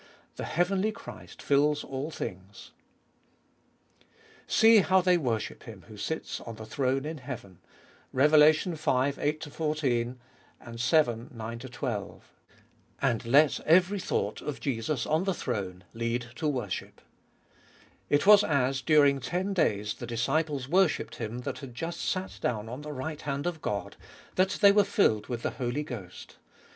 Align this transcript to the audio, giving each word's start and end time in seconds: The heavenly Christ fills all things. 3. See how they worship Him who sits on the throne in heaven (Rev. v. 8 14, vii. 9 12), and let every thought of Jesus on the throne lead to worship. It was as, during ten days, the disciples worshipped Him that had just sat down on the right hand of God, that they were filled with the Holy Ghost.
The 0.35 0.45
heavenly 0.45 0.91
Christ 0.91 1.43
fills 1.43 1.83
all 1.83 2.09
things. 2.09 2.71
3. 3.99 4.05
See 4.47 4.77
how 4.79 4.99
they 4.99 5.15
worship 5.15 5.65
Him 5.65 5.85
who 5.87 5.95
sits 5.95 6.39
on 6.41 6.55
the 6.55 6.65
throne 6.65 7.05
in 7.05 7.19
heaven 7.19 7.59
(Rev. 8.11 8.31
v. 8.31 8.73
8 8.87 9.43
14, 9.43 10.19
vii. 10.65 11.27
9 11.31 11.59
12), 11.59 12.31
and 12.99 13.25
let 13.25 13.59
every 13.59 13.99
thought 13.99 14.41
of 14.41 14.59
Jesus 14.59 15.05
on 15.05 15.25
the 15.25 15.35
throne 15.35 15.83
lead 15.93 16.25
to 16.33 16.47
worship. 16.47 17.01
It 18.09 18.25
was 18.25 18.43
as, 18.43 18.81
during 18.81 19.19
ten 19.19 19.53
days, 19.53 19.93
the 19.93 20.07
disciples 20.07 20.67
worshipped 20.67 21.17
Him 21.17 21.41
that 21.41 21.59
had 21.59 21.75
just 21.75 22.01
sat 22.01 22.39
down 22.41 22.67
on 22.67 22.81
the 22.81 22.91
right 22.91 23.21
hand 23.21 23.45
of 23.45 23.61
God, 23.61 23.97
that 24.33 24.57
they 24.63 24.71
were 24.71 24.83
filled 24.83 25.27
with 25.27 25.43
the 25.43 25.51
Holy 25.51 25.83
Ghost. 25.83 26.37